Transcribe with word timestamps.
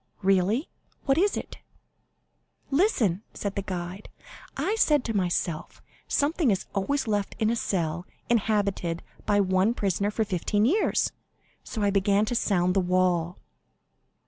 "Really? 0.23 0.67
What 1.05 1.19
is 1.19 1.37
it?" 1.37 1.59
"Listen," 2.71 3.21
said 3.35 3.53
the 3.53 3.61
guide; 3.61 4.09
"I 4.57 4.73
said 4.73 5.05
to 5.05 5.13
myself, 5.15 5.79
'Something 6.07 6.49
is 6.49 6.65
always 6.73 7.07
left 7.07 7.35
in 7.37 7.51
a 7.51 7.55
cell 7.55 8.07
inhabited 8.27 9.03
by 9.27 9.39
one 9.41 9.75
prisoner 9.75 10.09
for 10.09 10.25
fifteen 10.25 10.65
years,' 10.65 11.11
so 11.63 11.83
I 11.83 11.91
began 11.91 12.25
to 12.25 12.33
sound 12.35 12.73
the 12.73 12.79
wall." 12.79 13.37